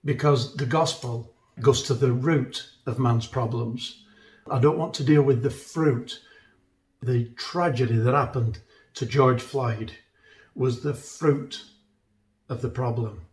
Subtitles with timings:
[0.06, 4.04] Because the gospel goes to the root of man's problems.
[4.50, 6.20] I don't want to deal with the fruit.
[7.02, 8.60] The tragedy that happened
[8.96, 9.92] to George Floyd
[10.56, 11.64] was the fruit
[12.50, 13.27] of the problem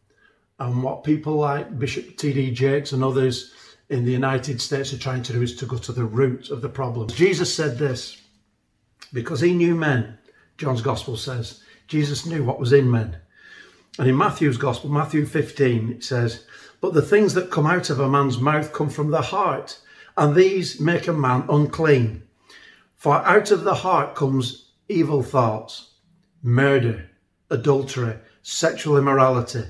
[0.59, 2.53] and what people like Bishop T.D.
[2.53, 3.53] Jakes and others
[3.89, 6.63] in the United States are trying to do is to go to the root of
[6.63, 7.09] the problem.
[7.09, 8.21] Jesus said this
[9.13, 10.19] because he knew men,
[10.57, 11.63] John's Gospel says.
[11.87, 13.17] Jesus knew what was in men.
[13.99, 16.47] And in Matthew's Gospel, Matthew 15, it says,
[16.81, 19.79] But the things that come out of a man's mouth come from the heart,
[20.17, 22.23] and these make a man unclean.
[22.97, 25.91] For out of the heart comes evil thoughts,
[26.43, 27.11] murder,
[27.51, 29.65] adultery, sexual immorality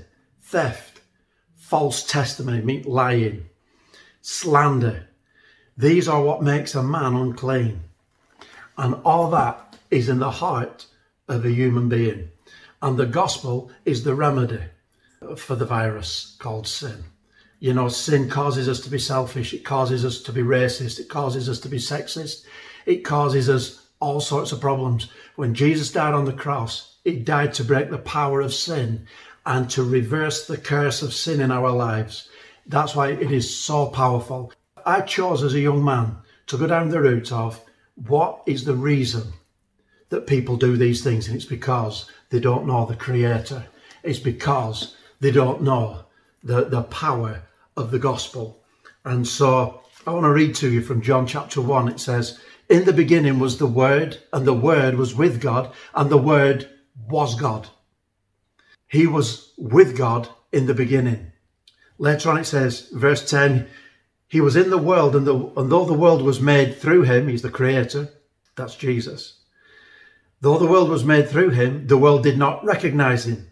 [0.55, 1.01] theft,
[1.57, 3.45] false testimony, mean lying,
[4.21, 5.05] slander.
[5.75, 7.81] These are what makes a man unclean.
[8.77, 10.85] And all that is in the heart
[11.27, 12.29] of a human being.
[12.81, 14.61] And the gospel is the remedy
[15.35, 17.03] for the virus called sin.
[17.59, 21.09] You know, sin causes us to be selfish, it causes us to be racist, it
[21.09, 22.45] causes us to be sexist,
[22.85, 25.09] it causes us all sorts of problems.
[25.35, 29.05] When Jesus died on the cross, he died to break the power of sin
[29.45, 32.29] and to reverse the curse of sin in our lives.
[32.65, 34.51] That's why it is so powerful.
[34.85, 36.17] I chose as a young man
[36.47, 37.61] to go down the route of
[38.07, 39.33] what is the reason
[40.09, 41.27] that people do these things?
[41.27, 43.65] And it's because they don't know the Creator.
[44.03, 46.05] It's because they don't know
[46.43, 47.41] the, the power
[47.77, 48.63] of the gospel.
[49.03, 51.87] And so I want to read to you from John chapter 1.
[51.87, 52.39] It says,
[52.69, 56.69] In the beginning was the Word, and the Word was with God, and the Word
[57.09, 57.67] was God.
[58.95, 61.33] He was with God in the beginning.
[61.97, 63.67] Later on, it says, verse 10,
[64.29, 67.27] He was in the world, and, the, and though the world was made through Him,
[67.27, 68.09] He's the Creator,
[68.55, 69.39] that's Jesus.
[70.39, 73.51] Though the world was made through Him, the world did not recognize Him.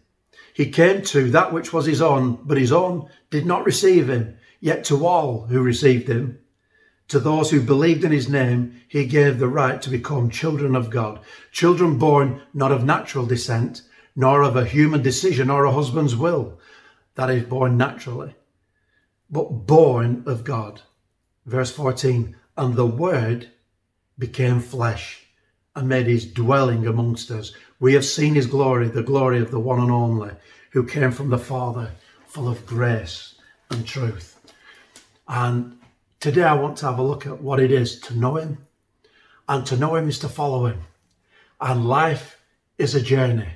[0.53, 4.37] He came to that which was His own, but His own did not receive Him.
[4.61, 6.39] Yet to all who received Him,
[7.09, 10.89] to those who believed in his name, he gave the right to become children of
[10.89, 11.19] God,
[11.51, 13.81] children born not of natural descent,
[14.15, 16.59] nor of a human decision or a husband's will
[17.15, 18.35] that is born naturally,
[19.29, 20.81] but born of God.
[21.45, 23.51] Verse 14, and the Word
[24.17, 25.25] became flesh
[25.75, 27.53] and made his dwelling amongst us.
[27.79, 30.31] We have seen his glory, the glory of the one and only,
[30.71, 31.91] who came from the Father,
[32.27, 33.35] full of grace
[33.69, 34.39] and truth.
[35.27, 35.77] And
[36.19, 38.65] today I want to have a look at what it is to know him.
[39.49, 40.83] And to know him is to follow him.
[41.59, 42.39] And life
[42.77, 43.49] is a journey.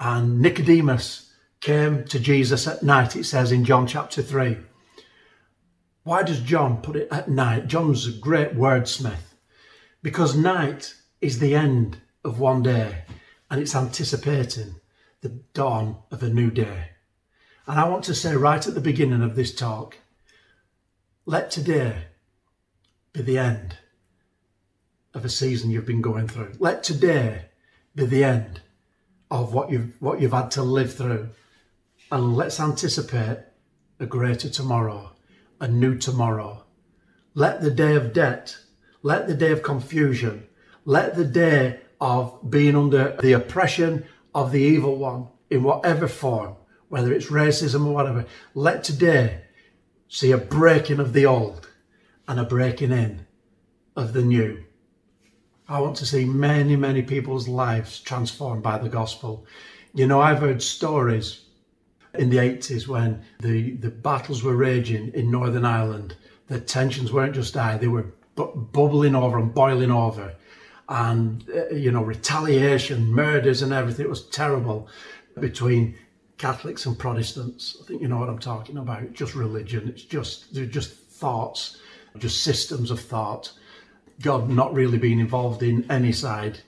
[0.00, 1.30] And Nicodemus
[1.60, 4.56] came to Jesus at night, it says in John chapter 3.
[6.04, 7.66] Why does John put it at night?
[7.66, 9.34] John's a great wordsmith
[10.02, 13.04] because night is the end of one day
[13.50, 14.76] and it's anticipating
[15.20, 16.88] the dawn of a new day.
[17.66, 19.98] And I want to say right at the beginning of this talk
[21.26, 22.06] let today
[23.12, 23.76] be the end
[25.12, 26.54] of a season you've been going through.
[26.58, 27.50] Let today
[27.94, 28.62] be the end
[29.30, 31.30] of what you've what you've had to live through.
[32.12, 33.38] And let's anticipate
[33.98, 35.12] a greater tomorrow
[35.60, 36.64] a new tomorrow.
[37.34, 38.56] Let the day of debt,
[39.02, 40.48] let the day of confusion,
[40.84, 44.04] let the day of being under the oppression
[44.34, 46.56] of the evil one in whatever form,
[46.88, 48.24] whether it's racism or whatever,
[48.54, 49.42] let today
[50.08, 51.68] see a breaking of the old
[52.26, 53.26] and a breaking in
[53.94, 54.64] of the new.
[55.70, 59.46] I want to see many, many people's lives transformed by the gospel.
[59.94, 61.44] You know, I've heard stories
[62.14, 66.16] in the 80s when the, the battles were raging in Northern Ireland.
[66.48, 70.34] The tensions weren't just high, they were bu- bubbling over and boiling over.
[70.88, 74.06] And, uh, you know, retaliation, murders, and everything.
[74.06, 74.88] It was terrible
[75.38, 75.96] between
[76.36, 77.76] Catholics and Protestants.
[77.80, 79.12] I think you know what I'm talking about.
[79.12, 79.88] Just religion.
[79.88, 81.78] It's just, just thoughts,
[82.18, 83.52] just systems of thought.
[84.22, 86.60] God not really being involved in any side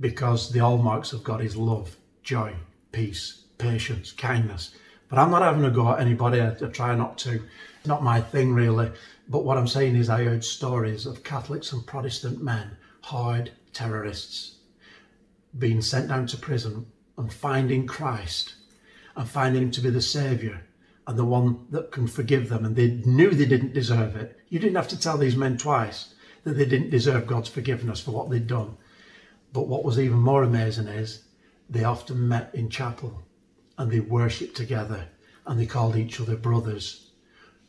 [0.00, 2.54] because the hallmarks of God is love, joy,
[2.92, 4.74] peace, patience, kindness.
[5.08, 6.40] But I'm not having a go at anybody.
[6.40, 7.42] I, I try not to.
[7.84, 8.90] Not my thing really.
[9.28, 14.56] But what I'm saying is, I heard stories of Catholics and Protestant men, hard terrorists,
[15.58, 16.86] being sent down to prison
[17.16, 18.54] and finding Christ
[19.16, 20.62] and finding Him to be the Saviour
[21.06, 22.64] and the one that can forgive them.
[22.64, 24.38] And they knew they didn't deserve it.
[24.48, 26.13] You didn't have to tell these men twice
[26.44, 28.76] that they didn't deserve God's forgiveness for what they'd done.
[29.52, 31.24] But what was even more amazing is
[31.68, 33.22] they often met in chapel
[33.78, 35.08] and they worshipped together
[35.46, 37.10] and they called each other brothers.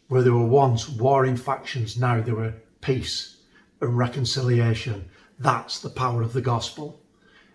[0.08, 3.38] Where there were once warring factions, now there were peace
[3.82, 5.10] and reconciliation.
[5.40, 7.02] That's the power of the gospel.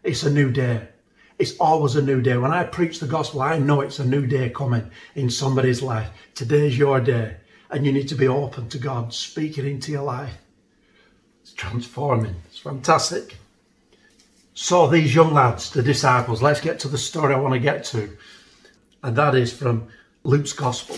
[0.03, 0.89] It's a new day.
[1.39, 2.37] It's always a new day.
[2.37, 6.11] When I preach the gospel, I know it's a new day coming in somebody's life.
[6.35, 7.37] Today's your day,
[7.71, 10.35] and you need to be open to God speaking into your life.
[11.61, 12.37] Transforming.
[12.47, 13.37] It's fantastic.
[14.55, 17.85] So these young lads, the disciples, let's get to the story I want to get
[17.85, 18.17] to.
[19.03, 19.89] And that is from
[20.25, 20.97] Luke's Gospel.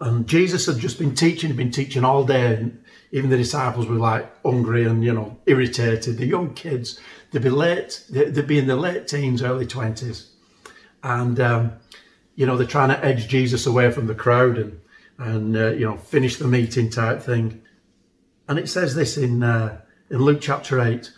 [0.00, 2.82] And Jesus had just been teaching, he'd been teaching all day, and
[3.12, 6.18] even the disciples were like hungry and, you know, irritated.
[6.18, 6.98] The young kids,
[7.30, 10.30] they'd be late, they'd be in their late teens, early 20s.
[11.04, 11.74] And, um,
[12.34, 14.80] you know, they're trying to edge Jesus away from the crowd and,
[15.18, 17.62] and uh, you know, finish the meeting type thing.
[18.48, 19.80] And it says this in, uh,
[20.10, 21.10] in Luke chapter 8.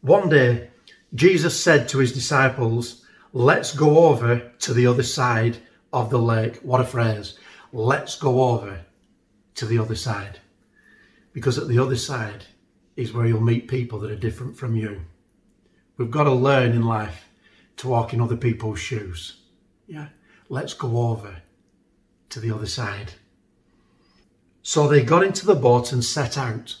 [0.00, 0.70] One day,
[1.14, 5.58] Jesus said to his disciples, Let's go over to the other side
[5.92, 6.56] of the lake.
[6.58, 7.38] What a phrase.
[7.72, 8.84] Let's go over
[9.56, 10.40] to the other side.
[11.32, 12.44] Because at the other side
[12.96, 15.00] is where you'll meet people that are different from you.
[15.96, 17.28] We've got to learn in life
[17.78, 19.40] to walk in other people's shoes.
[19.86, 20.08] Yeah.
[20.48, 21.36] Let's go over
[22.30, 23.12] to the other side.
[24.66, 26.74] So they got into the boat and set out.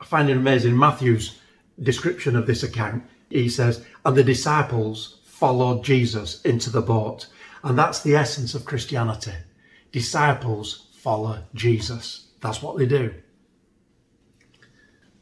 [0.00, 0.78] I find it amazing.
[0.78, 1.40] Matthew's
[1.82, 7.26] description of this account, he says, and the disciples followed Jesus into the boat.
[7.64, 9.32] And that's the essence of Christianity.
[9.90, 12.28] Disciples follow Jesus.
[12.40, 13.12] That's what they do.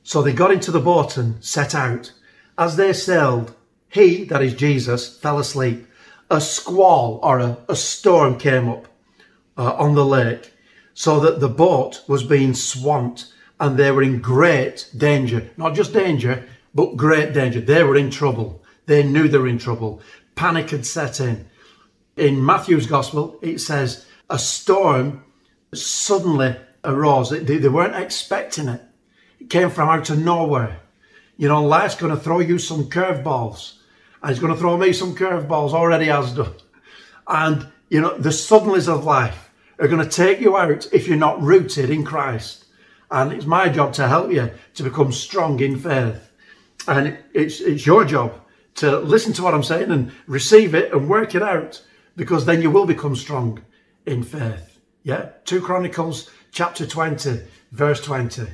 [0.02, 2.12] So they got into the boat and set out.
[2.58, 3.56] As they sailed,
[3.88, 5.86] he, that is Jesus, fell asleep.
[6.30, 8.86] A squall or a, a storm came up
[9.56, 10.52] uh, on the lake
[10.96, 13.26] so that the boat was being swamped
[13.60, 15.50] and they were in great danger.
[15.58, 17.60] Not just danger, but great danger.
[17.60, 18.64] They were in trouble.
[18.86, 20.00] They knew they were in trouble.
[20.36, 21.46] Panic had set in.
[22.16, 25.22] In Matthew's gospel, it says a storm
[25.74, 27.28] suddenly arose.
[27.28, 28.80] They, they weren't expecting it.
[29.38, 30.80] It came from out of nowhere.
[31.36, 33.74] You know, life's going to throw you some curveballs.
[34.22, 36.54] And it's going to throw me some curveballs, already has done.
[37.28, 39.45] And, you know, the suddenness of life
[39.78, 42.64] are going to take you out if you're not rooted in Christ.
[43.10, 46.30] And it's my job to help you to become strong in faith.
[46.88, 48.40] And it's, it's your job
[48.76, 51.82] to listen to what I'm saying and receive it and work it out
[52.16, 53.62] because then you will become strong
[54.06, 54.78] in faith.
[55.02, 55.30] Yeah.
[55.44, 57.40] 2 Chronicles chapter 20,
[57.72, 58.46] verse 20.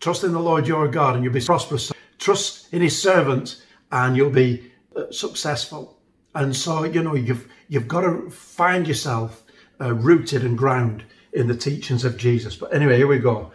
[0.00, 1.92] Trust in the Lord your God and you'll be prosperous.
[2.18, 5.98] Trust in his servant and you'll be uh, successful.
[6.34, 9.44] And so, you know, you've, you've got to find yourself
[9.80, 12.56] uh, rooted and ground in the teachings of Jesus.
[12.56, 13.52] But anyway, here we go.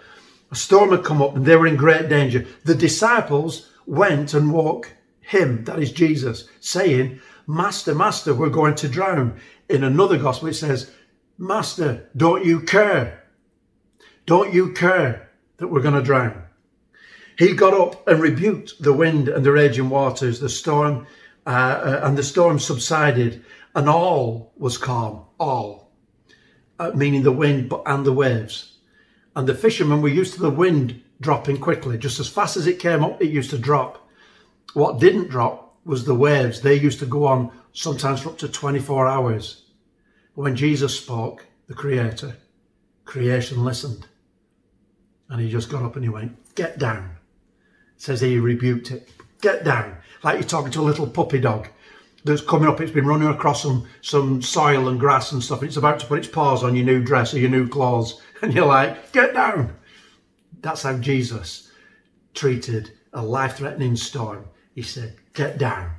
[0.51, 2.45] A storm had come up and they were in great danger.
[2.65, 8.89] The disciples went and woke him, that is Jesus, saying, Master, Master, we're going to
[8.89, 9.39] drown.
[9.69, 10.91] In another gospel, it says,
[11.37, 13.23] Master, don't you care?
[14.25, 16.43] Don't you care that we're going to drown?
[17.37, 21.07] He got up and rebuked the wind and the raging waters, the storm,
[21.47, 25.25] uh, uh, and the storm subsided, and all was calm.
[25.39, 25.80] All
[26.81, 28.77] uh, meaning the wind and the waves.
[29.35, 31.95] And the fishermen were used to the wind dropping quickly.
[31.95, 34.09] Just as fast as it came up, it used to drop.
[34.73, 36.61] What didn't drop was the waves.
[36.61, 39.65] They used to go on sometimes for up to 24 hours.
[40.33, 42.35] When Jesus spoke, the Creator,
[43.05, 44.07] creation listened.
[45.29, 47.11] And And he just got up and he went, Get down.
[47.97, 49.07] says he rebuked it.
[49.39, 49.97] Get down.
[50.23, 51.67] Like you're talking to a little puppy dog
[52.23, 52.79] that's coming up.
[52.81, 55.59] It's been running across some, some soil and grass and stuff.
[55.59, 58.21] And it's about to put its paws on your new dress or your new clothes.
[58.43, 59.75] And you're like, Get down.
[60.61, 61.71] That's how Jesus
[62.33, 64.45] treated a life threatening storm.
[64.73, 65.91] He said, Get down.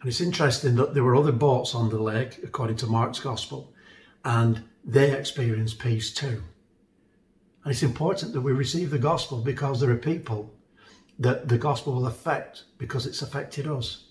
[0.00, 3.74] And it's interesting that there were other boats on the lake, according to Mark's Gospel,
[4.24, 6.42] and they experienced peace too.
[7.64, 10.54] And it's important that we receive the gospel because there are people
[11.18, 14.04] that the gospel will affect because it's affected us.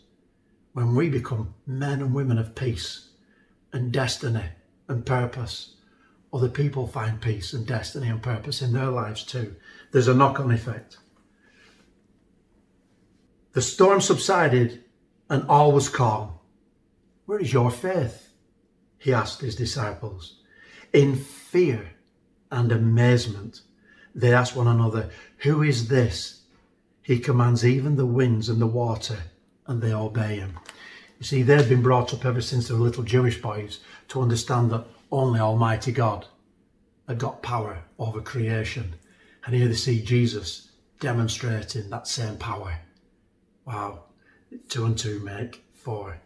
[0.75, 3.11] When we become men and women of peace
[3.71, 4.43] and destiny
[4.89, 5.75] and purpose,
[6.33, 9.55] other people find peace and destiny and purpose in their lives too.
[9.93, 10.97] There's a knock on effect.
[13.53, 14.83] The storm subsided
[15.29, 16.33] and all was calm.
[17.25, 18.33] Where is your faith?
[18.97, 20.41] He asked his disciples.
[20.91, 21.89] In fear
[22.51, 23.61] and amazement,
[24.13, 26.41] they asked one another, Who is this?
[27.01, 29.19] He commands even the winds and the water,
[29.67, 30.59] and they obey him.
[31.19, 33.79] You see, they'd been brought up ever since they were little Jewish boys
[34.09, 36.25] to understand that only Almighty God
[37.07, 38.95] had got power over creation.
[39.45, 40.69] And here they see Jesus
[40.99, 42.79] demonstrating that same power.
[43.65, 44.03] Wow.
[44.69, 46.19] Two and two make four.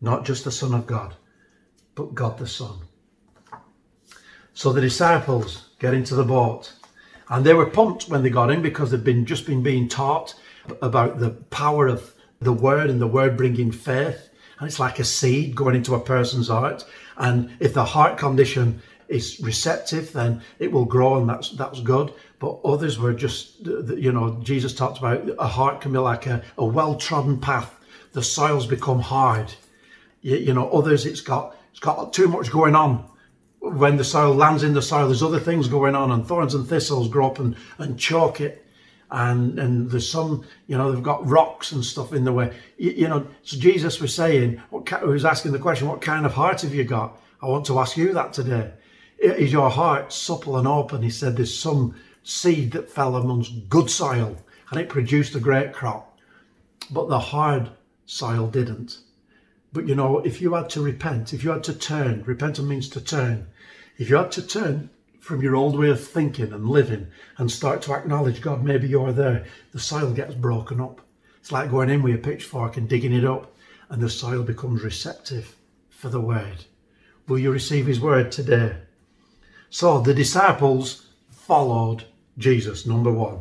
[0.00, 1.14] Not just the Son of God,
[1.94, 2.78] but God the Son.
[4.52, 6.72] So the disciples get into the boat
[7.28, 10.34] and they were pumped when they got in because they'd been just been being taught
[10.82, 14.30] about the power of the word and the word bringing faith.
[14.58, 16.84] And it's like a seed going into a person's heart.
[17.16, 22.12] And if the heart condition is receptive, then it will grow and that's that's good.
[22.38, 26.42] But others were just, you know, Jesus talked about a heart can be like a,
[26.58, 27.74] a well-trodden path.
[28.12, 29.54] The soil's become hard.
[30.22, 33.08] You, you know, others it's got it's got too much going on.
[33.60, 36.68] When the soil lands in the soil, there's other things going on, and thorns and
[36.68, 38.65] thistles grow up and, and choke it.
[39.10, 42.52] And and there's some, you know, they've got rocks and stuff in the way.
[42.76, 46.32] You, you know, so Jesus was saying, what was asking the question, what kind of
[46.32, 47.20] heart have you got?
[47.40, 48.72] I want to ask you that today.
[49.18, 51.02] Is your heart supple and open?
[51.02, 54.36] He said, there's some seed that fell amongst good soil
[54.70, 56.18] and it produced a great crop,
[56.90, 57.70] but the hard
[58.04, 58.98] soil didn't.
[59.72, 62.88] But you know, if you had to repent, if you had to turn, repentance means
[62.90, 63.46] to turn.
[63.98, 64.90] If you had to turn
[65.26, 69.12] from your old way of thinking and living and start to acknowledge God, maybe you're
[69.12, 71.00] there, the soil gets broken up.
[71.40, 73.52] It's like going in with a pitchfork and digging it up,
[73.90, 75.56] and the soil becomes receptive
[75.90, 76.64] for the word.
[77.26, 78.76] Will you receive his word today?
[79.68, 82.04] So the disciples followed
[82.38, 83.40] Jesus, number one.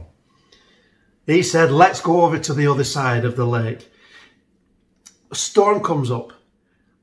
[1.27, 3.88] He said, Let's go over to the other side of the lake.
[5.32, 6.34] A storm comes up,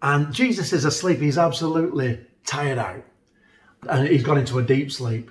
[0.00, 1.20] and Jesus is asleep.
[1.20, 3.04] He's absolutely tired out.
[3.88, 5.30] And he's gone into a deep sleep.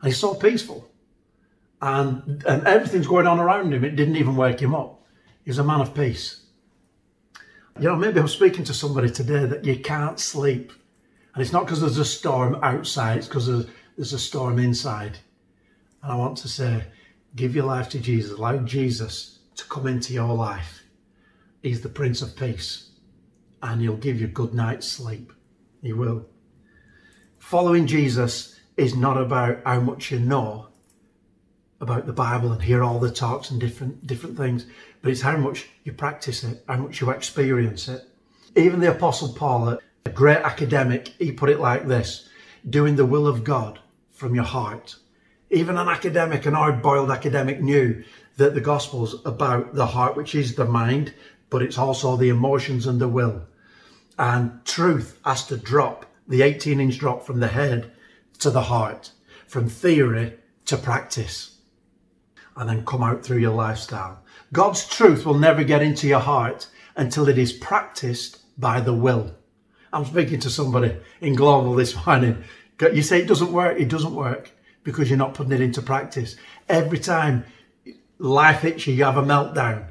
[0.00, 0.88] And he's so peaceful.
[1.80, 3.84] And, and everything's going on around him.
[3.84, 5.02] It didn't even wake him up.
[5.44, 6.42] He's a man of peace.
[7.78, 10.72] You know, maybe I'm speaking to somebody today that you can't sleep.
[11.34, 15.18] And it's not because there's a storm outside, it's because there's, there's a storm inside.
[16.02, 16.84] And I want to say,
[17.36, 18.32] give your life to Jesus.
[18.36, 20.82] Allow Jesus to come into your life.
[21.62, 22.90] He's the Prince of Peace.
[23.62, 25.32] And he'll give you good night's sleep.
[25.82, 26.26] He will.
[27.48, 30.66] Following Jesus is not about how much you know
[31.80, 34.66] about the Bible and hear all the talks and different different things,
[35.00, 38.04] but it's how much you practice it, how much you experience it.
[38.54, 42.28] Even the Apostle Paul, a great academic, he put it like this
[42.68, 43.78] doing the will of God
[44.10, 44.96] from your heart
[45.48, 48.04] even an academic, an hard boiled academic, knew
[48.36, 51.14] that the gospel's about the heart, which is the mind,
[51.48, 53.42] but it's also the emotions and the will.
[54.18, 57.90] And truth has to drop the 18 inch drop from the head
[58.38, 59.12] to the heart,
[59.46, 60.34] from theory
[60.66, 61.58] to practice,
[62.56, 64.22] and then come out through your lifestyle.
[64.52, 69.34] God's truth will never get into your heart until it is practiced by the will.
[69.92, 72.44] I'm speaking to somebody in Global this morning.
[72.80, 74.50] You say it doesn't work, it doesn't work
[74.84, 76.36] because you're not putting it into practice.
[76.68, 77.44] Every time
[78.18, 79.86] life hits you, you have a meltdown.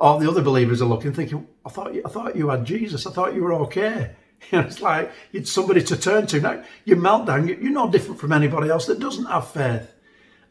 [0.00, 3.06] All the other believers are looking, thinking, "I thought I thought you had Jesus.
[3.06, 4.16] I thought you were okay."
[4.52, 6.40] It's like you'd somebody to turn to.
[6.40, 7.48] Now you meltdown.
[7.48, 9.90] You're no different from anybody else that doesn't have faith.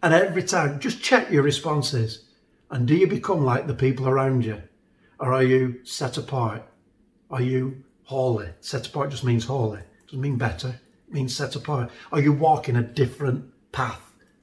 [0.01, 2.25] And every time, just check your responses.
[2.71, 4.61] And do you become like the people around you,
[5.19, 6.63] or are you set apart?
[7.29, 8.49] Are you holy?
[8.59, 9.79] Set apart just means holy.
[9.79, 10.79] It doesn't mean better
[11.13, 11.91] it means set apart?
[12.11, 14.01] Are you walking a different path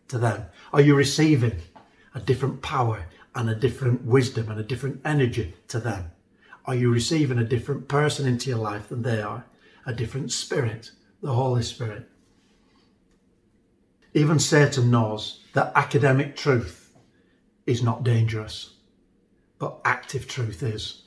[0.08, 0.46] to them?
[0.72, 1.60] Are you receiving
[2.14, 6.12] a different power and a different wisdom and a different energy to them?
[6.66, 9.46] Are you receiving a different person into your life than they are?
[9.86, 10.90] A different spirit,
[11.22, 12.08] the Holy Spirit.
[14.12, 16.92] Even Satan knows that academic truth
[17.66, 18.74] is not dangerous,
[19.58, 21.02] but active truth is.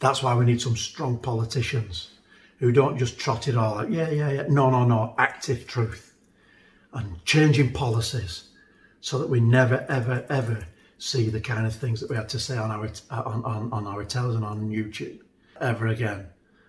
[0.00, 2.10] That's why we need some strong politicians
[2.58, 3.90] who don't just trot it all out.
[3.90, 4.46] Yeah, yeah, yeah.
[4.48, 5.14] No, no, no.
[5.18, 6.14] Active truth
[6.92, 8.48] and changing policies
[9.00, 10.66] so that we never, ever, ever
[11.00, 13.86] see the kind of things that we had to say on our on, on, on
[13.86, 15.20] our television on YouTube
[15.60, 16.28] ever again.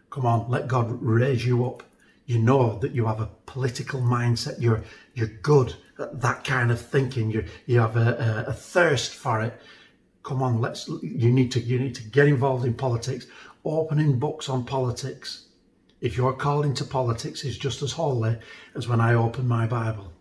[0.10, 1.84] Come on, let God raise you up.
[2.26, 4.60] You know that you have a political mindset.
[4.60, 4.84] You're
[5.14, 7.30] you're good at that kind of thinking.
[7.30, 9.62] You you have a, a, a thirst for it.
[10.24, 10.88] Come on, let's.
[10.88, 13.28] You need to you need to get involved in politics.
[13.66, 15.48] Opening books on politics.
[16.00, 18.40] If you're called into politics, is just as holy
[18.76, 20.12] as when I open my Bible.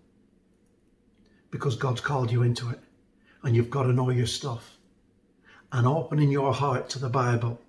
[1.50, 2.80] Because God's called you into it
[3.42, 4.76] and you've got to know your stuff.
[5.72, 7.60] And opening your heart to the Bible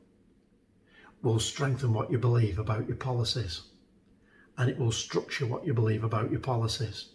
[1.22, 3.62] will strengthen what you believe about your policies.
[4.58, 7.10] And it will structure what you believe about your policies.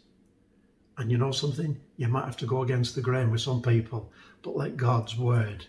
[0.98, 1.78] And you know something?
[1.96, 4.10] You might have to go against the grain with some people,
[4.42, 5.66] but let God's word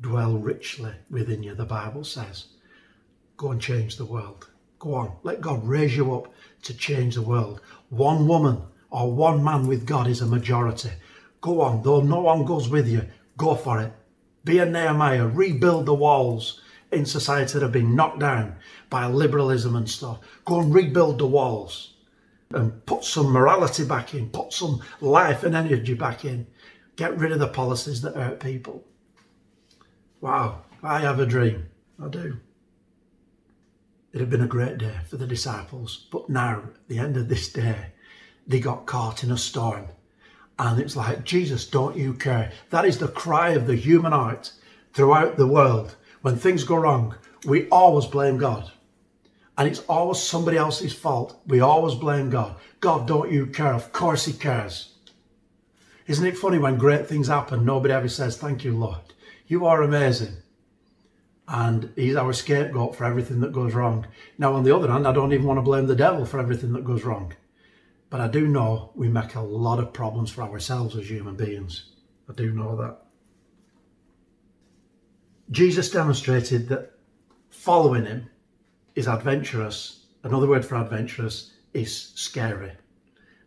[0.00, 2.46] dwell richly within you, the Bible says.
[3.36, 4.48] Go and change the world.
[4.78, 5.12] Go on.
[5.22, 6.32] Let God raise you up
[6.62, 7.60] to change the world.
[7.88, 10.90] One woman or one man with God is a majority.
[11.40, 13.92] Go on, though no one goes with you, go for it.
[14.44, 18.56] Be a Nehemiah, rebuild the walls in society that have been knocked down
[18.90, 20.18] by liberalism and stuff.
[20.44, 21.94] Go and rebuild the walls
[22.50, 26.46] and put some morality back in, put some life and energy back in.
[26.96, 28.84] Get rid of the policies that hurt people.
[30.20, 31.66] Wow, I have a dream.
[32.02, 32.38] I do.
[34.12, 37.28] It had been a great day for the disciples, but now, at the end of
[37.28, 37.92] this day,
[38.46, 39.88] they got caught in a storm
[40.58, 42.50] and it's like, Jesus, don't you care?
[42.70, 44.52] That is the cry of the human heart
[44.92, 45.94] throughout the world.
[46.22, 47.14] When things go wrong,
[47.46, 48.72] we always blame God.
[49.56, 51.40] And it's always somebody else's fault.
[51.46, 52.56] We always blame God.
[52.80, 53.74] God, don't you care?
[53.74, 54.94] Of course He cares.
[56.06, 59.00] Isn't it funny when great things happen, nobody ever says, Thank you, Lord.
[59.46, 60.36] You are amazing.
[61.46, 64.06] And He's our scapegoat for everything that goes wrong.
[64.38, 66.72] Now, on the other hand, I don't even want to blame the devil for everything
[66.72, 67.32] that goes wrong.
[68.10, 71.92] But I do know we make a lot of problems for ourselves as human beings.
[72.28, 72.98] I do know that.
[75.50, 76.92] Jesus demonstrated that
[77.50, 78.28] following him
[78.94, 80.06] is adventurous.
[80.24, 82.72] Another word for adventurous is scary.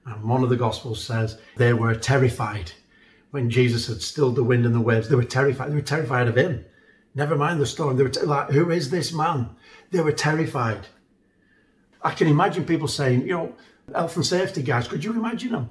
[0.05, 2.71] And one of the Gospels says they were terrified
[3.31, 5.09] when Jesus had stilled the wind and the waves.
[5.09, 5.71] They were terrified.
[5.71, 6.65] They were terrified of him.
[7.13, 7.97] Never mind the storm.
[7.97, 9.49] They were t- like, who is this man?
[9.91, 10.87] They were terrified.
[12.01, 13.55] I can imagine people saying, you know,
[13.93, 15.69] health and safety guys, could you imagine them?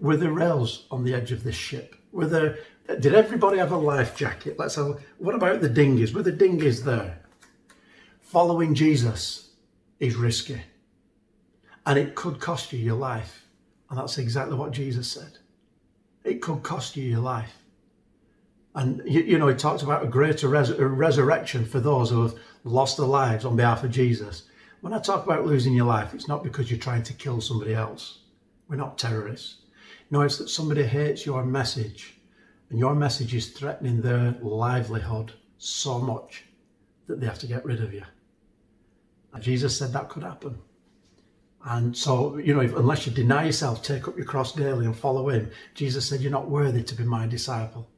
[0.00, 1.96] Were there rails on the edge of this ship?
[2.12, 4.58] Were there, did everybody have a life jacket?
[4.58, 6.12] Let's have, what about the dinghies?
[6.12, 7.18] Were the dinghies there?
[8.20, 9.50] Following Jesus
[9.98, 10.60] is risky
[11.86, 13.46] and it could cost you your life.
[13.90, 15.38] And that's exactly what Jesus said.
[16.24, 17.52] It could cost you your life.
[18.74, 22.22] And, you, you know, he talks about a greater res- a resurrection for those who
[22.22, 24.44] have lost their lives on behalf of Jesus.
[24.82, 27.72] When I talk about losing your life, it's not because you're trying to kill somebody
[27.72, 28.18] else.
[28.68, 29.58] We're not terrorists.
[30.10, 32.16] No, it's that somebody hates your message
[32.68, 36.46] and your message is threatening their livelihood so much
[37.06, 38.02] that they have to get rid of you.
[39.32, 40.58] And Jesus said that could happen.
[41.64, 44.96] And so, you know, if, unless you deny yourself, take up your cross daily and
[44.96, 47.88] follow him, Jesus said, You're not worthy to be my disciple.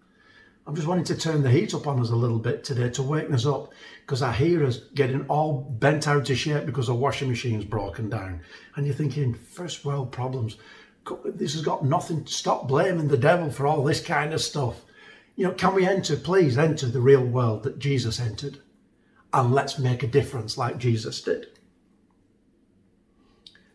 [0.67, 3.03] I'm just wanting to turn the heat up on us a little bit today to
[3.03, 6.97] waken us up because I hear us getting all bent out of shape because our
[6.97, 8.41] washing machine's broken down.
[8.75, 10.57] And you're thinking, first world problems.
[11.27, 12.25] This has got nothing.
[12.25, 14.81] To stop blaming the devil for all this kind of stuff.
[15.37, 18.61] You know, can we enter, please enter the real world that Jesus entered?
[19.35, 21.49] And let's make a difference like Jesus did.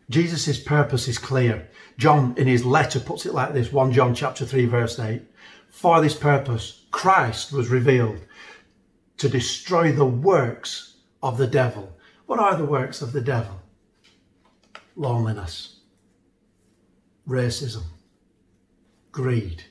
[0.08, 1.68] Jesus' purpose is clear.
[1.98, 5.22] John, in his letter, puts it like this 1 John chapter 3, verse 8.
[5.68, 8.20] For this purpose, Christ was revealed
[9.18, 11.96] to destroy the works of the devil.
[12.26, 13.60] What are the works of the devil?
[14.96, 15.80] Loneliness,
[17.28, 17.84] racism,
[19.12, 19.64] greed,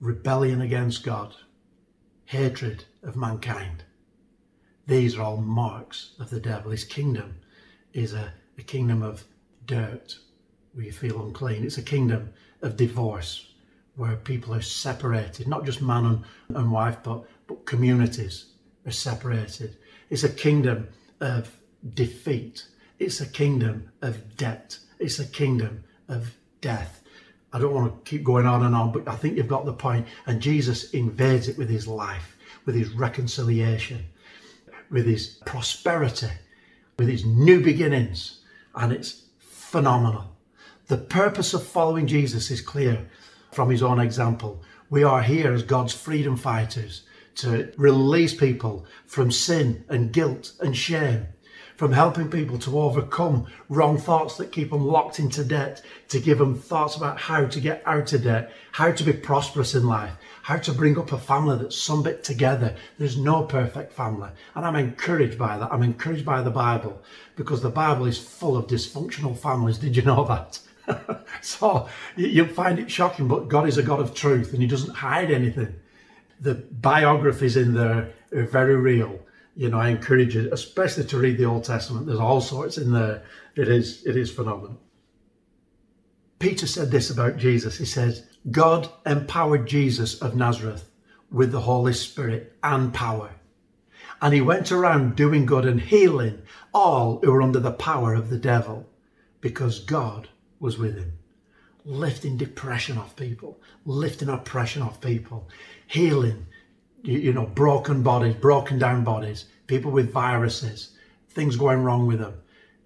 [0.00, 1.34] rebellion against God,
[2.24, 3.84] hatred of mankind.
[4.86, 6.70] These are all marks of the devil.
[6.70, 7.36] His kingdom
[7.92, 9.24] is a, a kingdom of
[9.66, 10.16] dirt
[10.72, 11.64] where you feel unclean.
[11.64, 13.49] It's a kingdom of divorce
[13.96, 18.46] where people are separated, not just man and, and wife, but, but communities
[18.86, 19.76] are separated.
[20.08, 20.88] It's a kingdom
[21.20, 21.54] of
[21.94, 22.66] defeat.
[22.98, 24.78] It's a kingdom of debt.
[24.98, 27.02] It's a kingdom of death.
[27.52, 29.72] I don't want to keep going on and on, but I think you've got the
[29.72, 30.06] point.
[30.26, 34.04] And Jesus invades it with his life, with his reconciliation,
[34.90, 36.30] with his prosperity,
[36.98, 38.40] with his new beginnings.
[38.74, 40.36] And it's phenomenal.
[40.86, 43.08] The purpose of following Jesus is clear
[43.52, 44.62] from his own example.
[44.88, 47.02] We are here as God's freedom fighters
[47.36, 51.26] to release people from sin and guilt and shame,
[51.76, 56.38] from helping people to overcome wrong thoughts that keep them locked into debt, to give
[56.38, 60.12] them thoughts about how to get out of debt, how to be prosperous in life,
[60.42, 62.74] how to bring up a family that's some bit together.
[62.98, 64.30] There's no perfect family.
[64.54, 65.72] And I'm encouraged by that.
[65.72, 67.00] I'm encouraged by the Bible
[67.36, 69.78] because the Bible is full of dysfunctional families.
[69.78, 70.58] Did you know that?
[71.40, 74.94] so you'll find it shocking, but God is a God of truth and He doesn't
[74.94, 75.74] hide anything.
[76.40, 79.20] The biographies in there are very real
[79.60, 82.06] you know, I encourage you, especially to read the Old Testament.
[82.06, 83.22] There's all sorts in there.
[83.56, 84.80] It is, it is phenomenal.
[86.38, 87.76] Peter said this about Jesus.
[87.76, 90.88] He says, God empowered Jesus of Nazareth
[91.30, 93.32] with the Holy Spirit and power.
[94.22, 96.40] And he went around doing good and healing
[96.72, 98.88] all who were under the power of the devil
[99.40, 100.28] because God
[100.60, 101.12] was with him.
[101.84, 105.48] Lifting depression off people, lifting oppression off people,
[105.86, 106.46] healing,
[107.02, 110.96] you, know, broken bodies, broken down bodies, people with viruses,
[111.30, 112.34] things going wrong with them.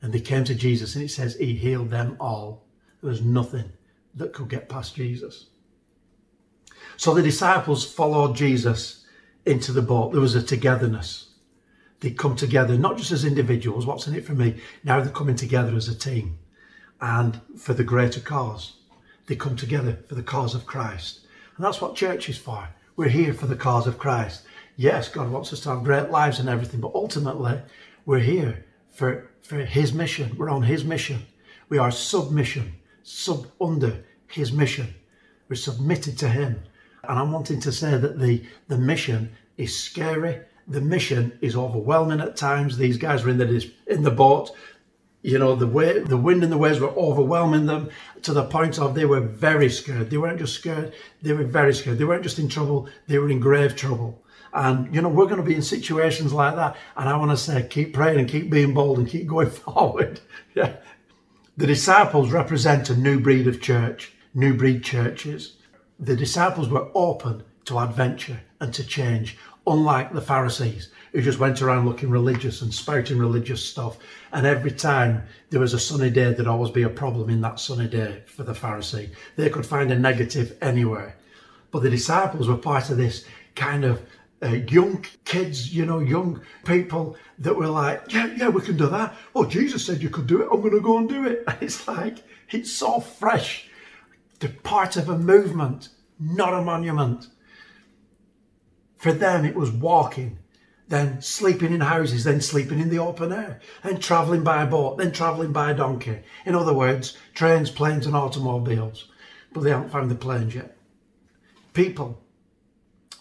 [0.00, 2.64] And they came to Jesus and it says he healed them all.
[3.02, 3.72] There was nothing
[4.14, 5.46] that could get past Jesus.
[6.96, 9.04] So the disciples followed Jesus
[9.44, 10.12] into the boat.
[10.12, 11.30] There was a togetherness.
[11.98, 14.60] They come together, not just as individuals, what's in it for me?
[14.84, 16.38] Now they're coming together as a team
[17.04, 18.72] and for the greater cause.
[19.26, 21.20] They come together for the cause of Christ.
[21.54, 22.66] And that's what church is for.
[22.96, 24.44] We're here for the cause of Christ.
[24.76, 27.60] Yes, God wants us to have great lives and everything, but ultimately,
[28.06, 30.34] we're here for, for His mission.
[30.38, 31.26] We're on His mission.
[31.68, 34.94] We are submission, sub under His mission.
[35.50, 36.62] We're submitted to Him.
[37.06, 40.40] And I'm wanting to say that the, the mission is scary.
[40.68, 42.78] The mission is overwhelming at times.
[42.78, 44.52] These guys are in the, in the boat
[45.24, 47.90] you know the way the wind and the waves were overwhelming them
[48.22, 50.10] to the point of they were very scared.
[50.10, 51.98] They weren't just scared they were very scared.
[51.98, 54.22] They weren't just in trouble they were in grave trouble.
[54.52, 57.36] And you know we're going to be in situations like that and i want to
[57.36, 60.20] say keep praying and keep being bold and keep going forward.
[60.54, 60.76] Yeah.
[61.56, 65.56] The disciples represent a new breed of church new breed churches.
[65.98, 71.62] The disciples were open to adventure and to change unlike the pharisees who just went
[71.62, 73.98] around looking religious and spouting religious stuff.
[74.32, 77.60] And every time there was a sunny day, there'd always be a problem in that
[77.60, 79.10] sunny day for the Pharisee.
[79.36, 81.16] They could find a negative anywhere.
[81.70, 83.24] But the disciples were part of this
[83.54, 84.02] kind of
[84.42, 88.88] uh, young kids, you know, young people that were like, yeah, yeah, we can do
[88.88, 89.14] that.
[89.34, 90.48] Oh, Jesus said you could do it.
[90.52, 91.44] I'm going to go and do it.
[91.46, 92.18] And it's like,
[92.50, 93.68] it's so fresh.
[94.40, 97.28] They're part of a movement, not a monument.
[99.04, 100.38] For them, it was walking
[100.88, 105.12] then sleeping in houses, then sleeping in the open air, then travelling by boat, then
[105.12, 106.20] travelling by donkey.
[106.46, 109.10] In other words, trains, planes, and automobiles.
[109.52, 110.78] But they haven't found the planes yet.
[111.74, 112.18] People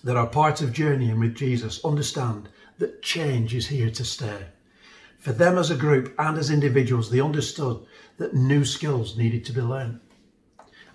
[0.06, 4.46] that are part of journeying with Jesus understand that change is here to stay.
[5.20, 7.86] For them as a group and as individuals, they understood
[8.20, 10.00] that new skills needed to be learned.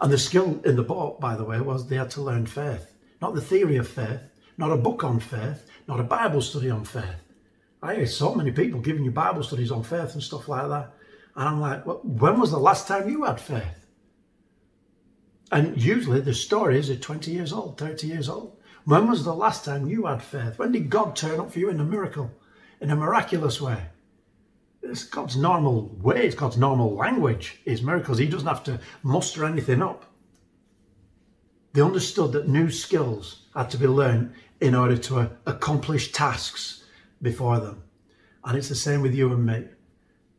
[0.01, 2.95] And the skill in the boat, by the way, was they had to learn faith.
[3.21, 4.23] Not the theory of faith,
[4.59, 7.25] not a book on faith, not a Bible study on faith.
[7.83, 10.93] I hear so many people giving you Bible studies on faith and stuff like that.
[11.37, 13.87] And I'm like, well, when was the last time you had faith?
[15.53, 18.59] And usually the stories are 20 years old, 30 years old.
[18.85, 20.59] When was the last time you had faith?
[20.59, 22.31] When did God turn up for you in a miracle,
[22.81, 23.81] in a miraculous way?
[24.83, 28.19] It's God's normal way, it's God's normal language, is miracles.
[28.19, 30.05] He doesn't have to muster anything up.
[31.73, 36.85] They understood that new skills had to be learned in order to uh, accomplish tasks
[37.23, 37.83] before them.
[38.45, 39.65] And it's the same with you and me.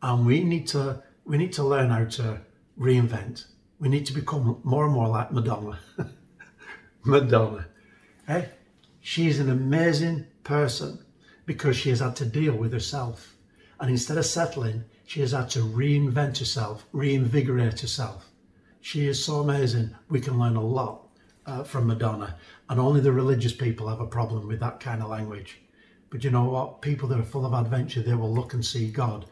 [0.02, 2.40] And we need to we need to learn how to
[2.78, 3.44] reinvent.
[3.78, 5.78] We need to become more and more like Madonna.
[7.04, 7.66] Madonna.
[8.26, 8.48] Hey,
[9.00, 11.04] she's an amazing person
[11.46, 13.36] because she has had to deal with herself.
[13.78, 18.26] And instead of settling, she has had to reinvent herself, reinvigorate herself.
[18.80, 19.94] She is so amazing.
[20.08, 21.09] We can learn a lot
[21.46, 22.36] uh, from Madonna,
[22.68, 25.60] and only the religious people have a problem with that kind of language.
[26.10, 26.82] But you know what?
[26.82, 29.26] People that are full of adventure, they will look and see God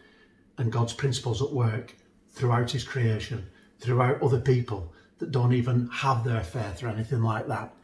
[0.56, 1.94] and God's principles at work
[2.30, 3.46] throughout His creation,
[3.80, 7.74] throughout other people that don't even have their faith or anything like that.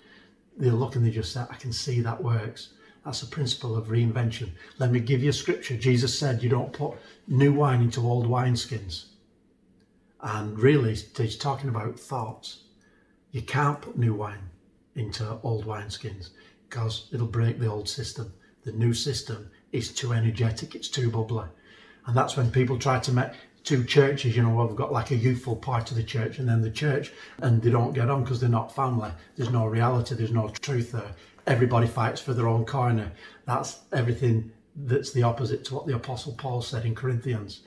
[0.56, 2.70] They look and they just say, I can see that works.
[3.04, 4.50] That's a principle of reinvention.
[4.78, 5.76] Let me give you a scripture.
[5.76, 6.94] Jesus said, You don't put
[7.26, 9.06] new wine into old wineskins.
[10.22, 12.63] And really, he's talking about thoughts.
[13.34, 14.48] You can't put new wine
[14.94, 16.28] into old wineskins
[16.68, 18.32] because it'll break the old system.
[18.62, 21.48] The new system is too energetic, it's too bubbly.
[22.06, 23.32] And that's when people try to make
[23.64, 26.62] two churches, you know, we've got like a youthful part of the church and then
[26.62, 29.10] the church, and they don't get on because they're not family.
[29.34, 31.10] There's no reality, there's no truth there.
[31.48, 33.10] Everybody fights for their own corner.
[33.46, 37.62] That's everything that's the opposite to what the Apostle Paul said in Corinthians.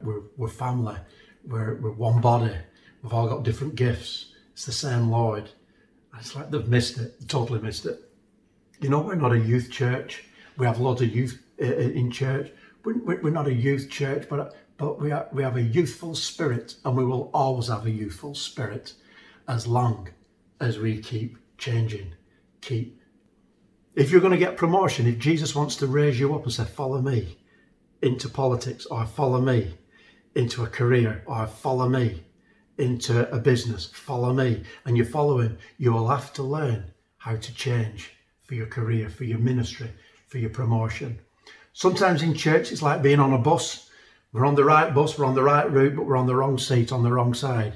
[0.00, 0.96] We're, we're family,
[1.44, 2.54] we're, we're one body,
[3.02, 4.34] we've all got different gifts.
[4.58, 5.48] It's the same Lord.
[6.18, 8.10] It's like they've missed it, totally missed it.
[8.80, 10.24] You know, we're not a youth church.
[10.56, 12.50] We have lots of youth uh, uh, in church.
[12.82, 17.04] We're not a youth church, but but we, we have a youthful spirit, and we
[17.04, 18.94] will always have a youthful spirit
[19.46, 20.08] as long
[20.60, 22.14] as we keep changing.
[22.60, 23.00] Keep.
[23.94, 26.64] If you're going to get promotion, if Jesus wants to raise you up and say,
[26.64, 27.38] "Follow me,"
[28.02, 29.78] into politics, or "Follow me,"
[30.34, 32.24] into a career, or "Follow me,"
[32.78, 36.84] into a business, follow me, and you follow him, you will have to learn
[37.18, 38.12] how to change
[38.44, 39.90] for your career, for your ministry,
[40.28, 41.18] for your promotion.
[41.72, 43.90] Sometimes in church, it's like being on a bus.
[44.32, 46.58] We're on the right bus, we're on the right route, but we're on the wrong
[46.58, 47.74] seat on the wrong side.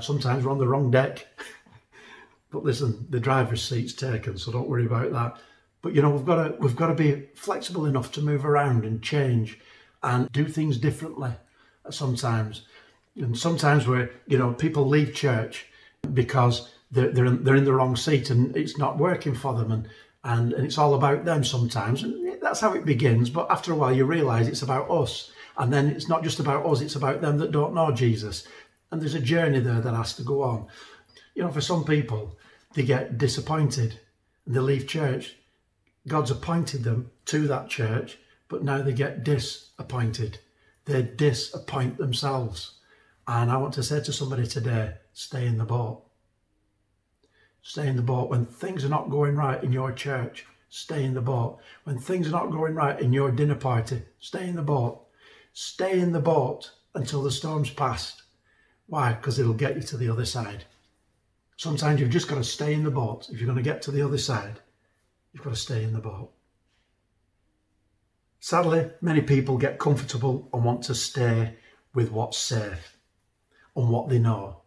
[0.00, 1.26] Sometimes we're on the wrong deck.
[2.50, 5.38] but listen, the driver's seat's taken, so don't worry about that.
[5.82, 8.84] But you know, we've got to we've got to be flexible enough to move around
[8.84, 9.58] and change
[10.02, 11.32] and do things differently
[11.90, 12.62] sometimes.
[13.16, 15.66] And sometimes where you know people leave church
[16.12, 19.70] because they're they're in, they're in the wrong seat and it's not working for them,
[19.70, 19.88] and,
[20.24, 23.30] and and it's all about them sometimes, and that's how it begins.
[23.30, 26.66] But after a while, you realise it's about us, and then it's not just about
[26.66, 28.46] us; it's about them that don't know Jesus,
[28.90, 30.66] and there's a journey there that has to go on.
[31.34, 32.36] You know, for some people,
[32.74, 34.00] they get disappointed
[34.46, 35.36] and they leave church.
[36.06, 40.38] God's appointed them to that church, but now they get disappointed.
[40.84, 42.74] They disappoint themselves
[43.26, 46.02] and I want to say to somebody today stay in the boat.
[47.62, 48.28] Stay in the boat.
[48.28, 51.58] When things are not going right in your church, stay in the boat.
[51.84, 55.06] When things are not going right in your dinner party, stay in the boat.
[55.54, 58.22] Stay in the boat until the storm's passed.
[58.86, 59.14] Why?
[59.14, 60.64] Because it'll get you to the other side.
[61.56, 63.30] Sometimes you've just got to stay in the boat.
[63.30, 64.60] If you're going to get to the other side,
[65.32, 66.32] you've got to stay in the boat.
[68.40, 71.56] Sadly, many people get comfortable and want to stay
[71.94, 72.93] with what's safe
[73.74, 74.62] on what they know.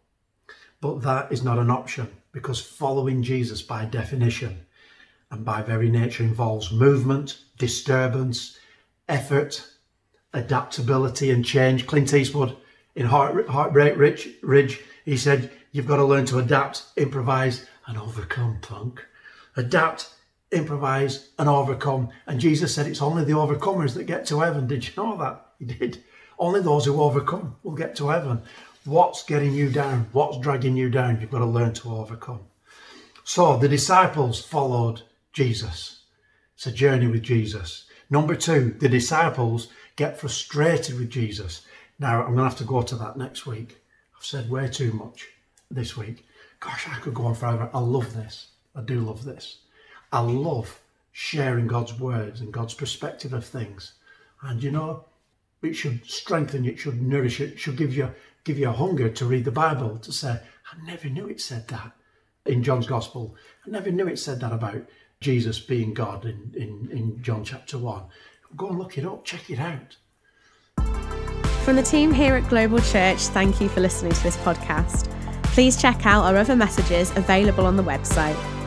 [0.80, 4.66] But that is not an option because following Jesus, by definition
[5.30, 8.58] and by very nature, involves movement, disturbance,
[9.08, 9.66] effort,
[10.32, 11.86] adaptability, and change.
[11.86, 12.56] Clint Eastwood
[12.94, 17.98] in Heart, Heartbreak Ridge, Ridge, he said, You've got to learn to adapt, improvise, and
[17.98, 19.04] overcome, punk.
[19.56, 20.14] Adapt,
[20.50, 22.08] improvise, and overcome.
[22.26, 24.66] And Jesus said it's only the overcomers that get to heaven.
[24.66, 25.46] Did you know that?
[25.58, 26.04] He did.
[26.38, 28.42] Only those who overcome will get to heaven.
[28.88, 30.08] What's getting you down?
[30.12, 31.20] What's dragging you down?
[31.20, 32.40] You've got to learn to overcome.
[33.22, 35.02] So the disciples followed
[35.34, 36.04] Jesus.
[36.54, 37.84] It's a journey with Jesus.
[38.08, 41.66] Number two, the disciples get frustrated with Jesus.
[41.98, 43.76] Now, I'm going to have to go to that next week.
[44.16, 45.28] I've said way too much
[45.70, 46.24] this week.
[46.58, 47.68] Gosh, I could go on forever.
[47.74, 48.52] I love this.
[48.74, 49.58] I do love this.
[50.14, 50.80] I love
[51.12, 53.92] sharing God's words and God's perspective of things.
[54.40, 55.04] And you know,
[55.60, 58.10] it should strengthen you, it should nourish it, it should give you
[58.48, 61.68] give you a hunger to read the Bible, to say, I never knew it said
[61.68, 61.92] that
[62.46, 63.36] in John's Gospel.
[63.66, 64.86] I never knew it said that about
[65.20, 68.04] Jesus being God in, in, in John chapter 1.
[68.56, 69.98] Go and look it up, check it out.
[71.62, 75.12] From the team here at Global Church, thank you for listening to this podcast.
[75.42, 78.57] Please check out our other messages available on the website